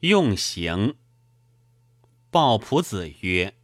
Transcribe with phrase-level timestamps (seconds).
[0.00, 0.94] 用刑。
[2.30, 3.54] 鲍仆子曰：“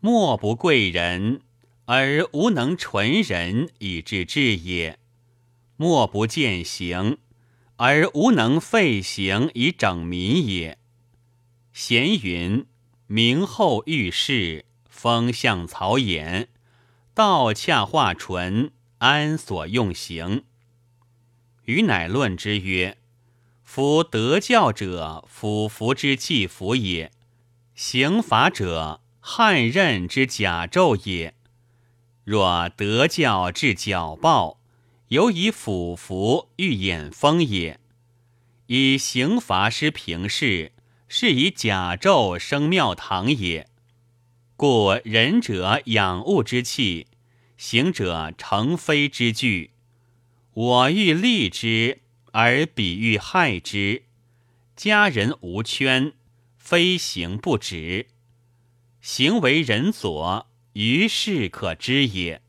[0.00, 1.40] 莫不贵人，
[1.86, 4.98] 而无能纯人以致治也；
[5.76, 7.16] 莫不见行，
[7.76, 10.76] 而无能废行以整民也。”
[11.72, 12.66] 咸云
[13.08, 16.48] ：“明后遇事，风向草偃，
[17.14, 20.44] 道洽化纯，安所用刑？”
[21.64, 22.98] 余乃论之曰
[23.72, 27.10] ：“夫得教者，夫服之祭服也；
[27.76, 31.34] 刑罚者，汉刃之甲胄也。
[32.24, 34.58] 若得教至矫暴，
[35.10, 37.78] 犹以辅服欲掩风也。
[38.66, 40.72] 以刑罚施平事，
[41.06, 43.68] 是以甲胄生庙堂也。
[44.56, 47.06] 故仁者养物之器，
[47.56, 49.70] 行者成非之具。”
[50.52, 52.00] 我欲立之，
[52.32, 54.04] 而比喻害之。
[54.76, 56.12] 家人无圈，
[56.56, 58.06] 非行不止。
[59.00, 62.42] 行为人左，于是可知也。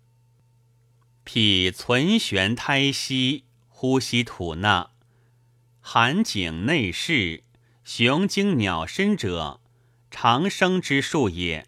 [1.24, 4.92] 脾存玄胎息，呼吸吐纳，
[5.80, 7.44] 寒景内视，
[7.84, 9.62] 雄精鸟身者，
[10.10, 11.68] 长生之术也。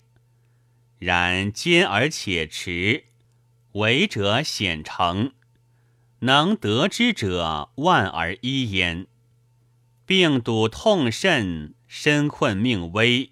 [0.99, 3.05] 然坚而且持，
[3.73, 5.33] 为者显成。
[6.23, 9.07] 能得之者万而一焉。
[10.05, 13.31] 病笃痛甚，身困命危，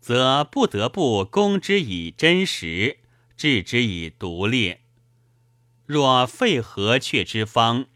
[0.00, 2.98] 则不得不攻之以真实，
[3.38, 4.82] 治之以毒劣。
[5.86, 7.86] 若废和却之方，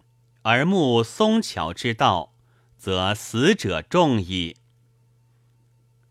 [0.40, 2.32] 而慕松乔之道，
[2.78, 4.56] 则死者众矣。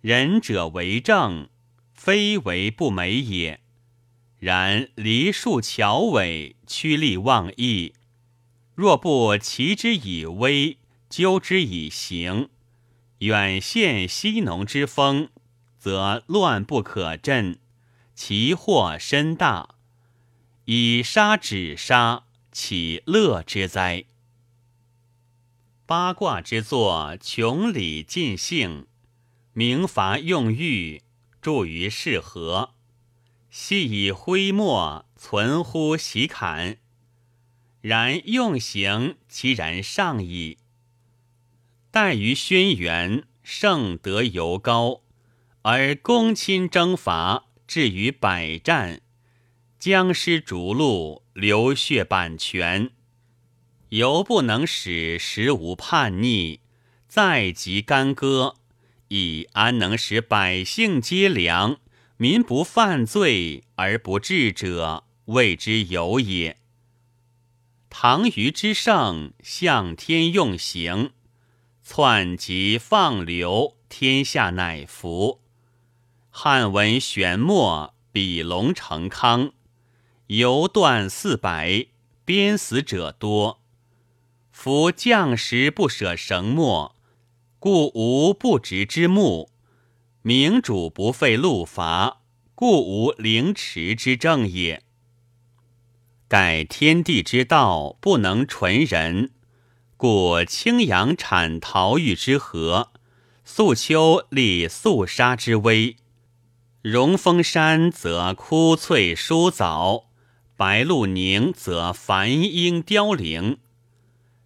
[0.02, 1.50] 仁者为政，
[1.94, 3.60] 非为不美也。
[4.38, 7.94] 然梨树桥尾，趋利忘义。
[8.76, 12.50] 若不齐之以威，纠之以刑，
[13.20, 15.30] 远陷西农之风，
[15.78, 17.60] 则乱不可镇，
[18.16, 19.76] 其祸深大。
[20.66, 24.06] 以杀止杀，岂乐之哉？
[25.86, 28.88] 八卦之作，穷理尽性，
[29.54, 31.04] 明罚用欲，
[31.40, 32.74] 著于是和。
[33.52, 36.78] 系以灰墨，存乎喜坎。
[37.84, 40.58] 然用刑其然上矣。
[41.92, 45.02] 待于轩辕，圣德尤高，
[45.64, 49.02] 而公亲征伐，至于百战，
[49.78, 52.92] 僵尸逐鹿，流血版权，
[53.90, 56.62] 犹不能使时无叛逆，
[57.10, 58.56] 再及干戈，
[59.10, 61.82] 以安能使百姓皆良，
[62.16, 66.63] 民不犯罪而不治者，谓之有也。
[67.96, 71.12] 唐虞之盛，向天用刑，
[71.84, 75.42] 篡及放流，天下乃服。
[76.32, 79.52] 汉文玄末，比龙成康，
[80.26, 81.86] 犹断四百，
[82.26, 83.62] 鞭死者多。
[84.52, 86.96] 夫将士不舍绳墨，
[87.60, 89.52] 故无不执之木；
[90.24, 92.24] 明主不废禄罚，
[92.56, 94.82] 故无凌迟之政也。
[96.34, 99.30] 盖天地之道不能纯人，
[99.98, 102.92] 故青阳产陶玉之和，
[103.46, 105.96] 素秋立肃杀之威。
[106.82, 110.06] 荣峰山则枯翠疏藻，
[110.58, 113.60] 白露凝则繁英凋零。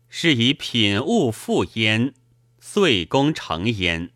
[0.09, 2.13] 是以品物复焉，
[2.59, 4.11] 岁功成焉。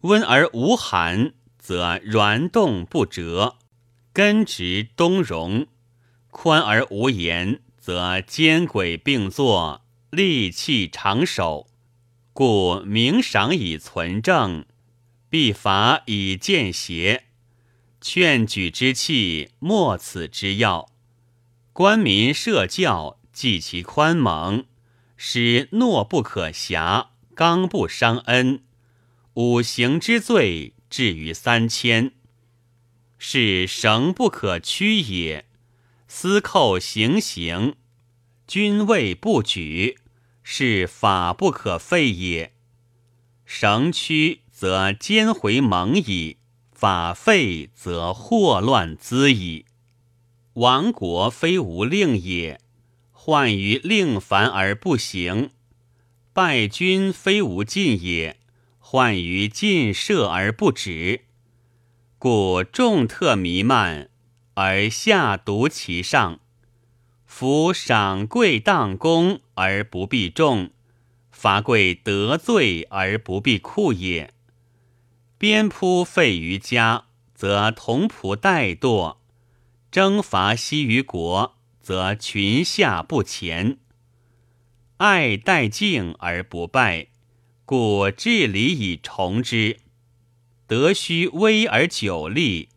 [0.00, 3.58] 温而无寒，则软动不折，
[4.12, 5.68] 根植冬荣。
[6.30, 11.66] 宽而无言，则奸诡并作，利器长守。
[12.32, 14.64] 故明赏以存正，
[15.28, 17.24] 必罚以见邪。
[18.00, 20.90] 劝举之器，莫此之要。
[21.72, 24.64] 官民设教，济其宽猛，
[25.16, 28.62] 使诺不可瑕，刚不伤恩。
[29.34, 32.12] 五行之罪，至于三千，
[33.18, 35.44] 是绳不可屈也。
[36.12, 37.76] 司寇行刑，
[38.48, 39.96] 君位不举，
[40.42, 42.52] 是法不可废也。
[43.44, 46.38] 绳屈则奸回猛矣，
[46.72, 49.66] 法废则祸乱滋矣。
[50.54, 52.60] 亡国非无令也，
[53.12, 55.50] 患于令繁而不行；
[56.32, 58.36] 败军非无禁也，
[58.80, 61.26] 患于禁射而不止。
[62.18, 64.09] 故众特弥漫。
[64.62, 66.38] 而下独其上，
[67.24, 70.68] 夫赏贵当功而不必重，
[71.30, 74.34] 罚贵得罪而不必库也。
[75.38, 79.16] 鞭扑废于家，则同仆怠惰；
[79.90, 83.78] 征伐息于国，则群下不前。
[84.98, 87.06] 爱待敬而不败，
[87.64, 89.78] 故治理以崇之；
[90.66, 92.68] 德须威而久立，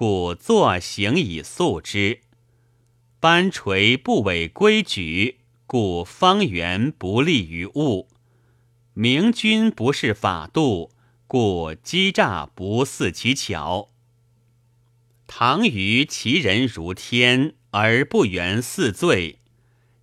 [0.00, 2.20] 故作行以素之。
[3.20, 8.08] 班垂不违规矩，故方圆不利于物；
[8.94, 10.90] 明君不是法度，
[11.26, 13.90] 故欺诈不似其巧。
[15.26, 19.40] 唐虞其人如天，而不原四罪。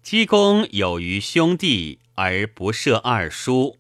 [0.04, 3.80] 姬公有余兄弟而不赦二叔，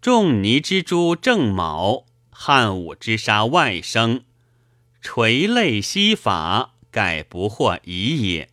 [0.00, 4.22] 仲尼之诛郑卯，汉武之杀外甥，
[5.00, 8.50] 垂泪息法，盖不惑疑也。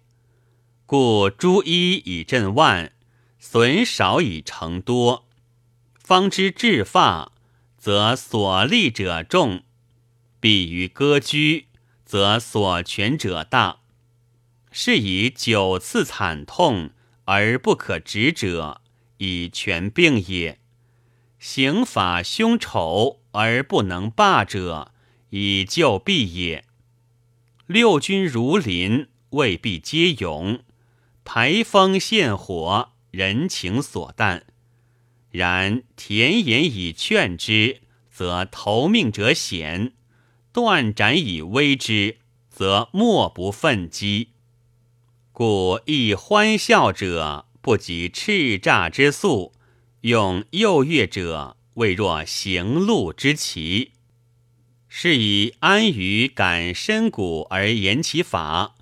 [0.85, 2.91] 故诸一以振万，
[3.39, 5.25] 损少以成多。
[5.97, 7.31] 方知治发，
[7.77, 9.63] 则所利者众；
[10.39, 11.67] 必于割居，
[12.05, 13.79] 则所权者大。
[14.71, 16.91] 是以九次惨痛
[17.23, 18.81] 而不可止者，
[19.17, 20.57] 以权病也；
[21.39, 24.91] 刑法凶丑而不能罢者，
[25.37, 26.63] 以救弊也。
[27.67, 30.59] 六军如林，未必皆勇；
[31.25, 34.43] 排风陷火，人情所惮。
[35.31, 39.91] 然甜言以劝之，则投命者险；
[40.53, 44.29] 断斩以威之，则莫不愤激。
[45.33, 49.51] 故亦欢笑者不及叱咤之速，
[49.99, 53.91] 用诱悦者未若行路之奇。
[54.97, 58.75] 是以安于感深谷而言其法，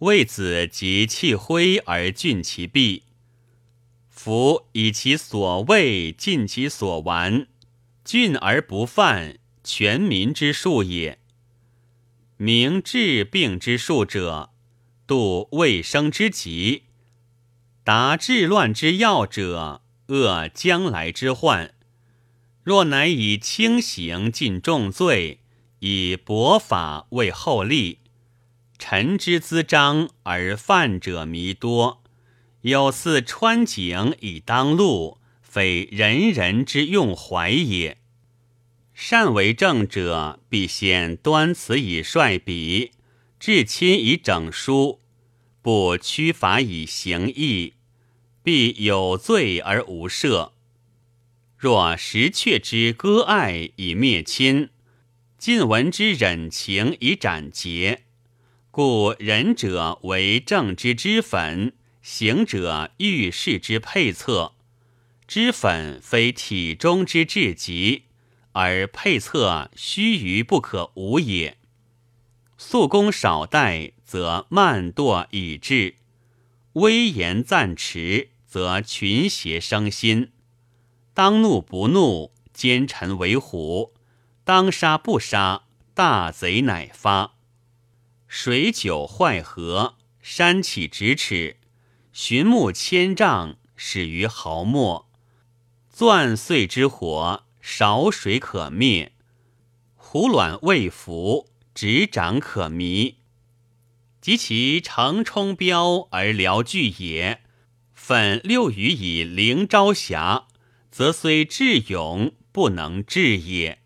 [0.00, 3.04] 为子及气灰而峻其弊。
[4.10, 7.46] 夫以其所畏尽其所玩，
[8.04, 11.20] 峻而不犯，全民之术也。
[12.36, 14.50] 明治病之术者。
[15.06, 16.82] 度未生之急，
[17.84, 21.72] 达治乱之要者，遏将来之患。
[22.64, 25.38] 若乃以轻刑尽重罪，
[25.84, 27.98] 以薄法为后利，
[28.78, 32.04] 臣之滋章而犯者弥多，
[32.60, 37.98] 有似穿井以当路，非人人之用怀也。
[38.94, 42.92] 善为政者，必先端此以率笔，
[43.40, 45.00] 至亲以整书。
[45.62, 47.74] 不屈法以行义，
[48.44, 50.52] 必有罪而无赦。
[51.58, 54.68] 若实阙之割爱以灭亲，
[55.42, 58.04] 晋文之忍情以斩节，
[58.70, 64.52] 故仁者为政之脂粉，行者遇事之配策。
[65.26, 68.04] 脂粉非体中之至极，
[68.52, 71.58] 而配策须臾不可无也。
[72.56, 73.94] 素公少怠。
[74.04, 75.96] 则慢惰以至，
[76.74, 80.30] 威严暂迟，则群邪生心。
[81.12, 83.92] 当怒不怒，奸臣为虎；
[84.44, 85.62] 当杀不杀，
[85.94, 87.34] 大贼乃发。
[88.26, 91.58] 水久坏河，山起咫尺，
[92.12, 95.08] 寻木千丈，始于毫末。
[95.88, 99.12] 钻碎之火，少水可灭；
[99.94, 103.18] 胡卵未服，执掌可迷。
[104.20, 107.42] 及其乘冲标而辽巨也，
[107.92, 110.46] 粉六羽以凌朝霞，
[110.90, 113.81] 则虽智勇，不能治也。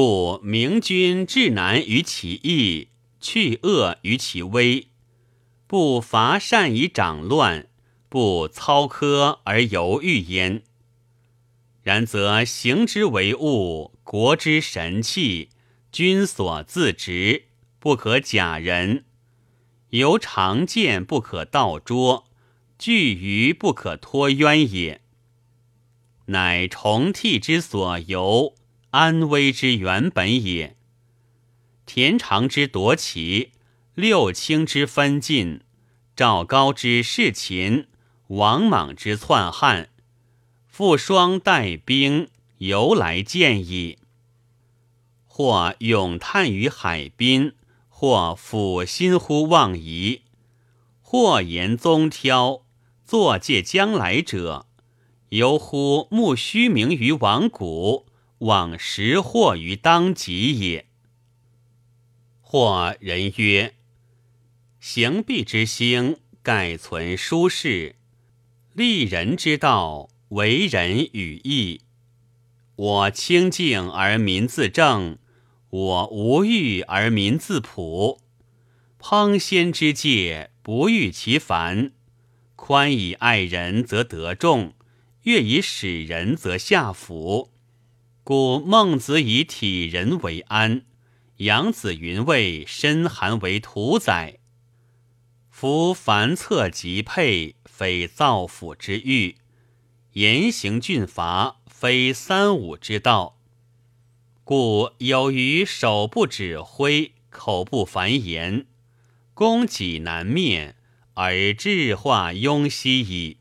[0.00, 4.86] 故明君治难于其易，去恶于其危，
[5.66, 7.66] 不伐善以长乱，
[8.08, 10.62] 不操科而犹豫焉。
[11.82, 15.48] 然则行之为物，国之神器，
[15.90, 17.46] 君所自执，
[17.80, 19.04] 不可假人。
[19.90, 22.28] 由常见不可道捉，
[22.78, 25.00] 惧于不可托冤也。
[26.26, 28.54] 乃重替之所由，
[28.90, 30.76] 安危之原本也。
[31.86, 33.52] 田常之夺齐，
[33.94, 35.60] 六卿之分晋，
[36.16, 37.86] 赵高之弑秦，
[38.28, 39.90] 王莽之篡汉，
[40.66, 42.28] 复双带兵，
[42.58, 43.98] 由来见矣。
[45.26, 47.54] 或咏叹于海滨。
[48.00, 50.22] 或抚心乎望夷，
[51.02, 52.62] 或言宗挑，
[53.04, 54.66] 作借将来者，
[55.30, 58.06] 犹乎慕虚名于往古，
[58.38, 60.86] 往识祸于当即也。
[62.40, 63.74] 或人曰：
[64.80, 67.96] 行必之兴，盖存舒适；
[68.72, 71.82] 立人之道，为人与义。
[72.76, 75.18] 我清静而民自正，
[75.68, 78.20] 我无欲而民自朴。
[79.00, 81.92] 烹仙之戒，不欲其繁。
[82.56, 84.72] 宽以爱人，则得众；
[85.24, 87.50] 悦以使人，则下服。
[88.28, 90.84] 故孟子以体人为安，
[91.38, 94.38] 杨子云谓身寒为屠宰。
[95.48, 99.36] 夫凡策即配，非造府之欲；
[100.12, 103.38] 严刑峻法，非三五之道。
[104.44, 108.66] 故有余手不指挥，口不繁言，
[109.32, 110.76] 攻己难灭，
[111.14, 113.38] 而智化庸息矣。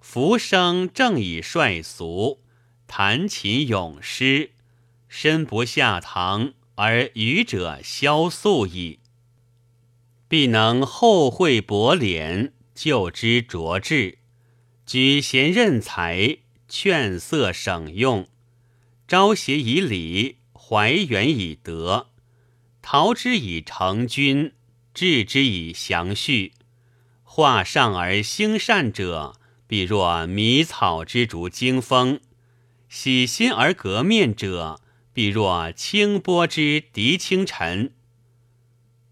[0.00, 2.40] 浮生正以率俗。
[2.86, 4.50] 弹琴咏诗，
[5.08, 8.98] 身不下堂，而愚者萧素矣。
[10.28, 14.18] 必能后会薄敛，就之卓志，
[14.84, 16.38] 举贤任才，
[16.68, 18.26] 劝色省用，
[19.06, 22.08] 招协以礼，怀远以德，
[22.82, 24.52] 陶之以成君，
[24.92, 26.52] 治之以祥序。
[27.22, 29.34] 化上而兴善者，
[29.66, 32.20] 必若迷草之竹经风。
[32.88, 34.80] 喜心而革面者，
[35.12, 37.92] 必若清波之涤清尘。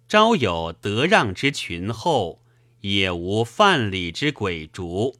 [0.09, 2.43] 朝有德让之群厚，
[2.83, 5.17] 也无犯礼之鬼逐。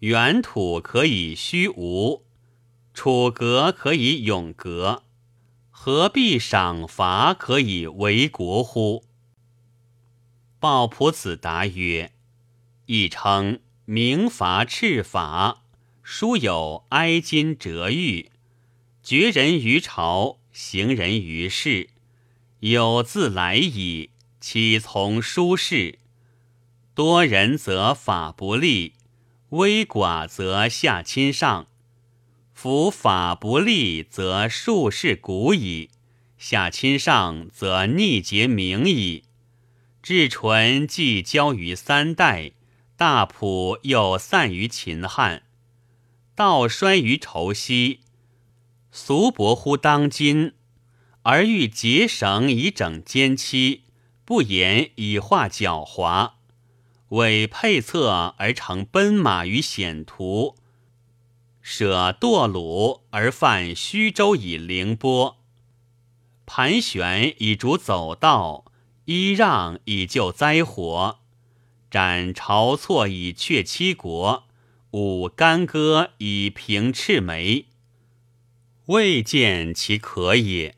[0.00, 2.24] 原土可以虚无，
[2.92, 5.04] 楚革可以永革，
[5.70, 9.04] 何必赏罚可以为国乎？
[10.58, 12.12] 鲍仆子答曰
[12.86, 15.62] ：“亦称明罚赤法。”
[16.06, 18.30] 书有哀今折狱，
[19.02, 21.88] 绝人于朝，行人于世。
[22.60, 25.98] 有自来矣，岂从书事？
[26.94, 28.92] 多人则法不立，
[29.48, 31.68] 微寡则下亲上。
[32.52, 35.88] 夫法不立，则术士古矣；
[36.36, 39.24] 下亲上，则逆节明矣。
[40.02, 42.52] 至纯既交于三代，
[42.94, 45.44] 大朴又散于秦汉。
[46.36, 48.00] 道衰于愁兮，
[48.90, 50.52] 俗薄乎当今，
[51.22, 53.84] 而欲结绳以整奸妻，
[54.24, 56.32] 不言以化狡猾，
[57.10, 60.56] 委配策而成奔马于险途，
[61.62, 65.36] 舍堕虏而犯虚舟以凌波，
[66.46, 68.64] 盘旋以逐走道，
[69.06, 71.20] 揖让以救灾火，
[71.88, 74.48] 斩晁错以却七国。
[74.94, 77.66] 舞干戈以平赤眉，
[78.86, 80.76] 未见其可也。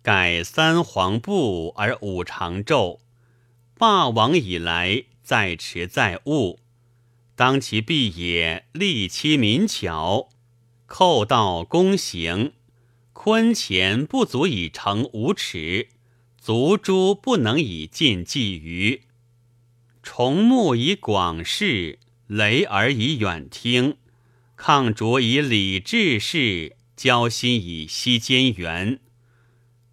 [0.00, 3.00] 改三皇布而五常胄，
[3.76, 6.60] 霸王以来在持在务，
[7.34, 8.66] 当其必也。
[8.70, 10.28] 利其民巧，
[10.86, 12.52] 寇盗公行，
[13.12, 15.88] 坤钱不足以成五尺，
[16.40, 19.02] 足珠不能以尽鲫鱼，
[20.00, 21.98] 重木以广视。
[22.28, 23.96] 雷而以远听，
[24.54, 29.00] 抗卓以礼治事，交心以息间缘。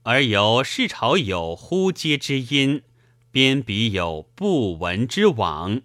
[0.04, 2.84] 而由世朝有呼接之音，
[3.32, 5.82] 边彼有不闻之往。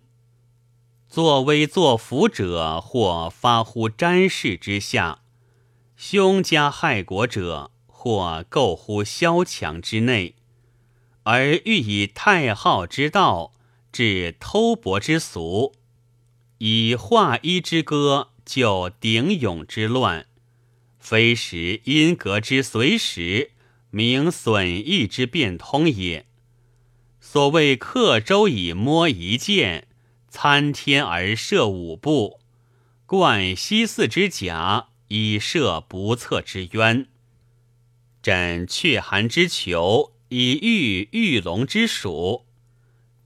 [1.09, 5.21] 作威作福者，或发乎詹事之下；
[5.97, 10.35] 凶加害国者，或构乎萧墙之内。
[11.23, 13.53] 而欲以太昊之道，
[13.93, 15.77] 治偷薄之俗。
[16.63, 20.27] 以画衣之歌救鼎勇之乱，
[20.99, 23.53] 非时因格之随时，
[23.89, 26.27] 明损益之变通也。
[27.19, 29.89] 所谓刻舟以摸一箭，
[30.29, 32.41] 参天而射五步，
[33.07, 37.07] 冠西四之甲以射不测之渊，
[38.23, 42.45] 枕雀寒之裘以御玉龙之属，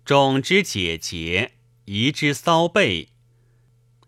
[0.04, 1.54] 种之解节，
[1.86, 3.08] 移之骚背。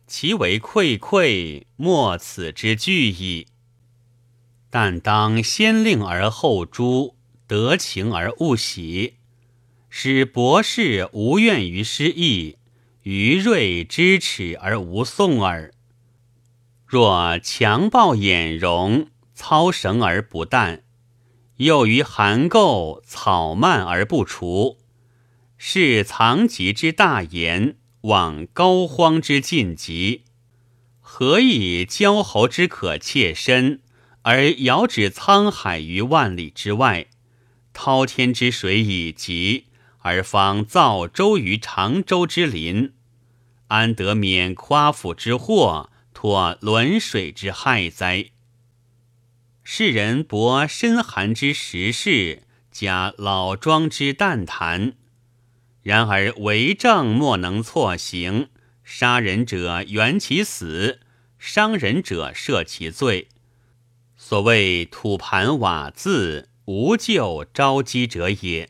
[0.06, 3.48] 其为愧愧，莫此之惧矣。
[4.70, 9.14] 但当先令而后诛，得情而勿喜，
[9.88, 12.58] 使博士无怨于失意，
[13.02, 15.72] 愚锐知耻而无讼耳。
[16.86, 20.82] 若强暴掩容，操绳而不惮，
[21.56, 24.78] 又于寒垢草蔓而不除，
[25.56, 27.76] 是藏疾之大言。
[28.06, 30.22] 往膏肓之尽极，
[31.00, 33.80] 何以交侯之可切身，
[34.22, 37.08] 而遥指沧海于万里之外？
[37.72, 39.66] 滔天之水已极，
[39.98, 42.92] 而方造舟于长洲之林。
[43.68, 48.26] 安得免夸父之祸，托沦水之害哉？
[49.64, 54.94] 世人博深寒之时事，加老庄之淡谈。
[55.86, 58.48] 然而为政莫能错行，
[58.82, 60.98] 杀人者原其死，
[61.38, 63.28] 伤人者赦其罪。
[64.16, 68.68] 所谓土盘瓦字，无救招积者也。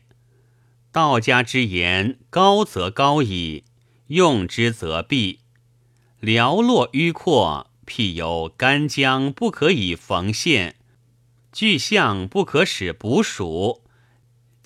[0.91, 3.63] 道家之言，高则高矣，
[4.09, 5.39] 用之则弊。
[6.21, 10.75] 寥落迂阔，譬有干将不可以缝线，
[11.51, 13.81] 巨象不可使捕鼠，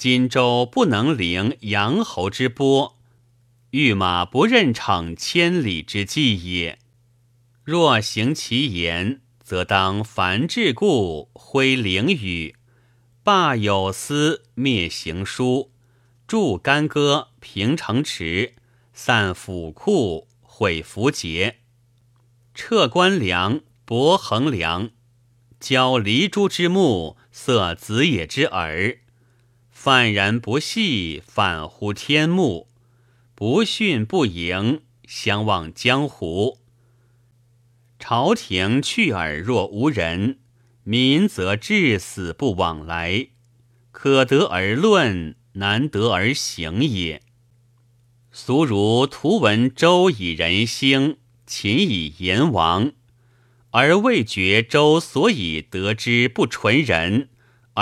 [0.01, 2.97] 荆州不能凌阳侯之波，
[3.69, 6.79] 御马不任骋千里之计也。
[7.63, 12.55] 若行其言，则当凡至故，挥灵雨，
[13.21, 15.71] 罢有司，灭行书。
[16.25, 18.55] 助干戈，平城池，
[18.95, 21.57] 散府库，毁符节，
[22.55, 24.89] 撤官粮，薄衡梁，
[25.59, 29.00] 交离珠之木，塞子野之耳。
[29.83, 32.67] 泛然不系，反乎天目；
[33.33, 36.59] 不训不迎，相望江湖。
[37.97, 40.37] 朝廷去而若无人，
[40.83, 43.29] 民则至死不往来。
[43.91, 45.35] 可得而论。
[45.53, 47.23] 难得而行也。
[48.31, 52.91] 俗如图闻周以人兴，秦以言亡，
[53.71, 57.29] 而未觉周所以得之不纯人，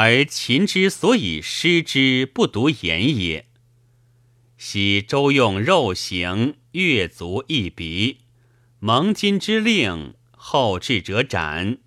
[0.02, 3.48] 而秦之所以失之不独言也。
[4.58, 8.20] 昔周用肉刑，越足一鼻，
[8.80, 11.80] 蒙金之令，后至者斩，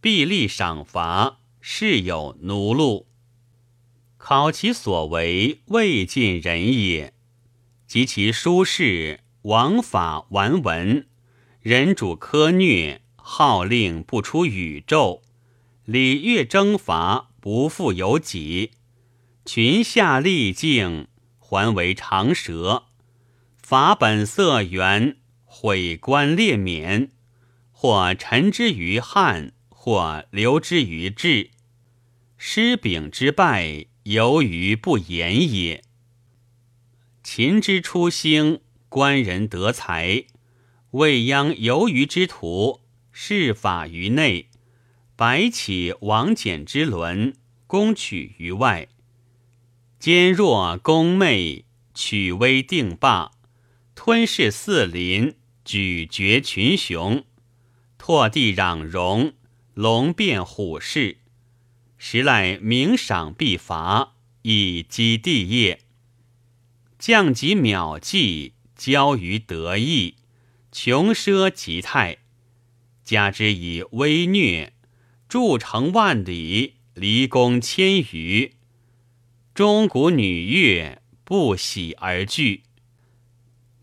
[0.00, 3.08] 必立赏罚，事有奴禄。
[4.16, 7.12] 考其所为，未尽人也；
[7.86, 11.06] 及其书事，王法完文，
[11.60, 15.20] 人主苛虐，号令不出宇宙，
[15.84, 18.72] 礼乐征伐不复有己，
[19.44, 22.84] 群下力敬，还为长蛇，
[23.56, 27.10] 法本色圆，毁官列冕，
[27.72, 31.50] 或陈之于汉，或留之于治，
[32.36, 33.86] 师秉之败。
[34.04, 35.84] 由于不言也。
[37.22, 40.24] 秦之初兴，官人得才；
[40.92, 42.80] 未央游于之徒，
[43.12, 44.46] 事法于内；
[45.20, 47.34] 白起王翦之伦，
[47.66, 48.88] 攻取于外。
[49.98, 53.32] 坚若攻昧，取威定霸，
[53.94, 57.22] 吞噬四邻，举绝群雄，
[57.98, 59.34] 拓地攘戎，
[59.74, 61.18] 龙变虎视。
[61.98, 65.80] 时赖明赏必罚，以积地业。
[66.98, 70.14] 降级秒计，交于得意，
[70.72, 72.20] 穷奢极泰。
[73.04, 74.72] 加之以威虐，
[75.30, 78.52] 筑城万里，离宫千余。
[79.54, 82.64] 钟鼓女乐，不喜而惧。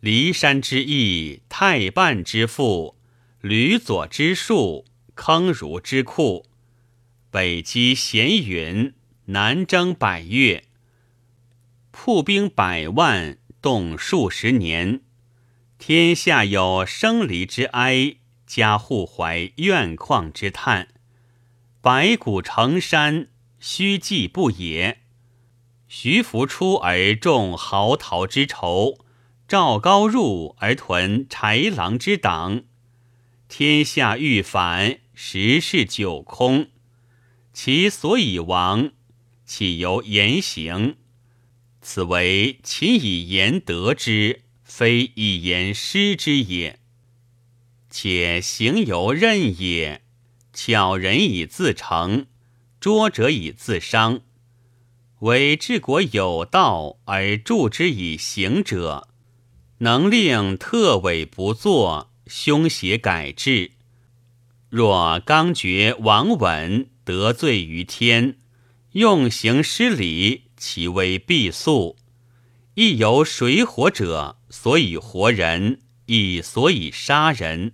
[0.01, 2.97] 骊山之役，太半之父，
[3.39, 4.83] 吕左之术，
[5.15, 6.45] 坑儒之库。
[7.31, 8.93] 北击咸云，
[9.27, 10.65] 南征百越，
[11.91, 14.99] 铺兵百万，动数十年。
[15.79, 20.89] 天下有生离之哀，家户怀怨旷之叹。
[21.87, 23.29] 白骨成山，
[23.61, 25.03] 虚迹不也？
[25.87, 29.05] 徐福出而众豪陶之仇，
[29.47, 32.65] 赵高入而屯豺狼之党。
[33.47, 36.67] 天下欲反，时势久空。
[37.53, 38.91] 其所以亡，
[39.45, 40.97] 岂由言行？
[41.79, 46.81] 此为秦以言得之，非以言失之也。
[47.89, 50.01] 且行由任也，
[50.59, 52.25] 巧人以自成，
[52.79, 54.21] 拙者以自伤。
[55.19, 59.07] 为治国有道而助之以行者，
[59.77, 63.73] 能令特委不作，凶邪改制。
[64.69, 66.89] 若刚决王稳。
[67.05, 68.35] 得罪于天，
[68.91, 71.95] 用刑失礼，其威必肃。
[72.73, 77.71] 亦由水火者，所以活人，亦所以杀人。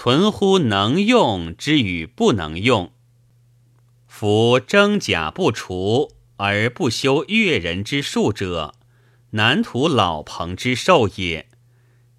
[0.00, 2.92] 存乎能用之与不能用。
[4.06, 8.76] 夫征甲不除而不修越人之术者，
[9.30, 11.48] 难图老彭之寿也。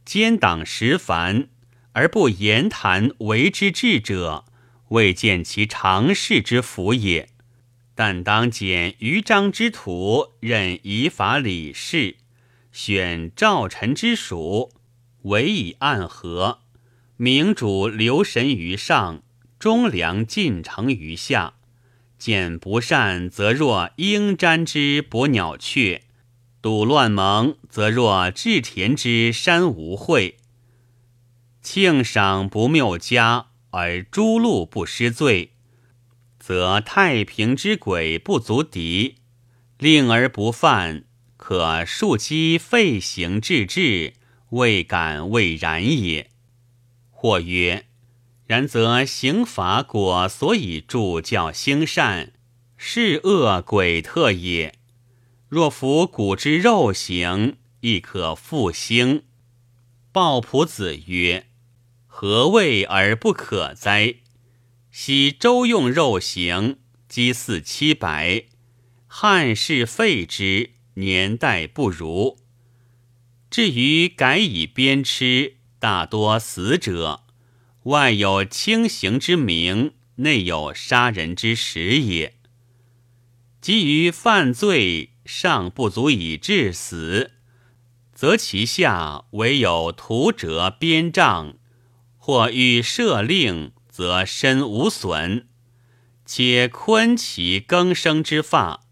[0.04, 1.48] 奸党实繁
[1.94, 4.44] 而不言谈为之治者。
[4.90, 7.30] 未见其常事之福也，
[7.96, 12.18] 但当减于章之徒，任以法理事，
[12.74, 14.74] 选赵臣之属，
[15.22, 16.60] 唯以暗合。
[17.22, 19.24] 明主留神于上，
[19.60, 21.56] 忠良尽诚于下。
[22.18, 26.04] 见不善，则若鹰瞻之伯鸟雀；
[26.62, 30.36] 睹乱盟，则若至田之山无秽。
[31.62, 35.52] 庆赏不谬家，而诸路不失罪，
[36.40, 39.16] 则太平之鬼不足敌。
[39.78, 41.04] 令而不犯，
[41.36, 44.14] 可庶积废行至治，
[44.52, 46.29] 未敢未然也。
[47.20, 47.88] 或曰。
[48.46, 52.32] 然则刑罚果所以助教兴善，
[52.78, 54.80] 是恶鬼特也。
[55.50, 59.24] 若服古之肉刑，亦可复兴。
[60.14, 61.48] 鲍仆子曰
[62.08, 64.16] ：“何谓而不可哉？
[64.90, 66.80] 昔周用肉刑，
[67.10, 68.46] 积四七百，
[69.08, 72.38] 汉室废之，年代不如。
[73.52, 77.24] 至于改以鞭笞，大多死者。”
[77.84, 82.36] 外有轻刑之名，内有杀人之实也。
[83.62, 87.32] 基于犯罪尚不足以致死，
[88.14, 91.56] 则其下唯有徒者鞭杖，
[92.18, 95.46] 或欲赦令，则身无损；
[96.26, 98.86] 且昆其更生之发，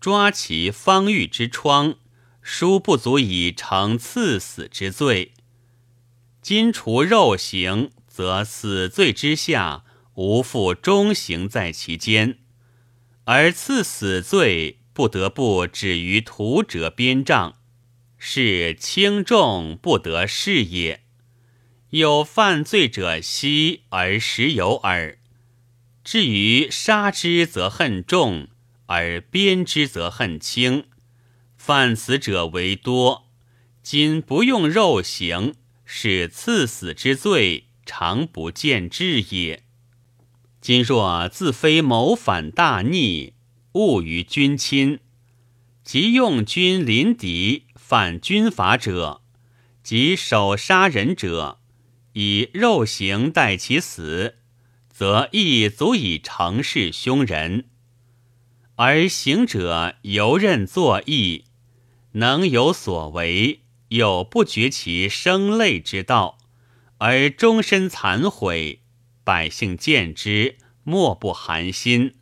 [0.00, 1.96] 抓其方欲之疮，
[2.42, 5.34] 殊不足以成赐死之罪。
[6.48, 7.90] 今除肉刑。
[8.06, 9.84] 则死罪之下，
[10.14, 12.38] 无复中刑在其间，
[13.24, 17.58] 而赐死罪不得不止于徒者鞭杖，
[18.16, 21.02] 是轻重不得是也。
[21.90, 25.18] 有犯罪者息而时有耳。
[26.02, 28.46] 至于杀之，则恨重；
[28.86, 30.86] 而鞭之，则恨轻。
[31.58, 33.28] 犯死者为多，
[33.82, 35.54] 今不用肉刑，
[35.90, 37.64] 是赐死之罪。
[37.90, 39.62] 常不见志也。
[40.60, 43.32] 今若自非谋反大逆，
[43.72, 45.00] 误于君亲，
[45.82, 49.22] 即用军临敌，犯军法者，
[49.82, 51.60] 即手杀人者，
[52.12, 54.34] 以肉刑待其死，
[54.90, 57.64] 则亦足以成事凶人。
[58.76, 61.46] 而行者游刃作义，
[62.12, 66.38] 能有所为，有不绝其生类之道。
[66.98, 68.80] 而终身残悔，
[69.22, 72.14] 百姓见之，莫不寒心。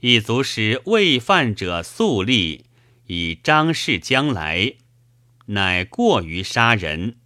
[0.00, 2.66] 亦足使未犯者肃立，
[3.06, 4.74] 以彰示将来。
[5.46, 7.16] 乃过于杀人，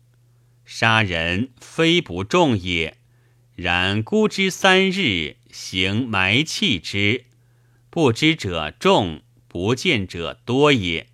[0.65, 2.99] 杀人非不重也。
[3.57, 7.25] 然孤之三日，行埋弃之，
[7.91, 11.09] 不知者众，不见者多也。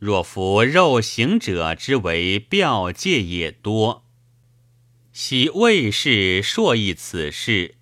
[0.00, 4.06] 若服肉刑者之为表戒也多。
[5.12, 7.74] 昔魏氏硕议此事，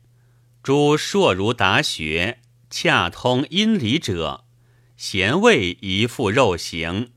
[0.60, 4.46] 诸硕如达学，洽通阴理者，
[4.96, 7.12] 贤位宜复肉刑，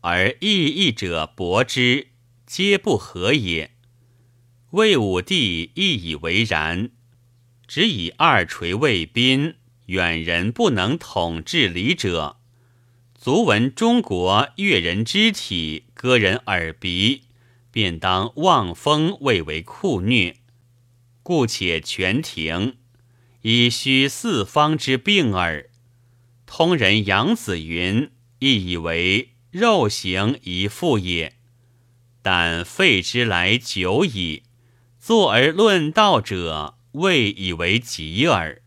[0.00, 2.08] 而异义者驳之，
[2.46, 3.72] 皆不合也。
[4.70, 6.90] 魏武帝亦以为然，
[7.66, 12.38] 只以二垂魏宾，远人不能统治礼者，
[13.22, 17.22] 足闻中国悦人肢体，割人耳鼻。
[17.70, 20.38] 便当望风谓为酷虐，
[21.22, 22.78] 故且全停
[23.42, 25.70] 以虚四方之病耳。
[26.46, 31.36] 通人杨子云亦以为肉刑一复也，
[32.22, 34.42] 但废之来久矣。
[34.98, 38.61] 坐而论道者，未以为极耳。